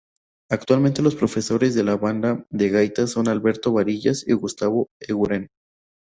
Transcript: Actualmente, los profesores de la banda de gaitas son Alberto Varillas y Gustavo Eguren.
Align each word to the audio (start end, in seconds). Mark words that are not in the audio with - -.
Actualmente, 0.49 1.03
los 1.03 1.13
profesores 1.15 1.75
de 1.75 1.83
la 1.83 1.95
banda 1.95 2.43
de 2.49 2.69
gaitas 2.69 3.11
son 3.11 3.27
Alberto 3.27 3.71
Varillas 3.71 4.27
y 4.27 4.33
Gustavo 4.33 4.89
Eguren. 4.99 5.47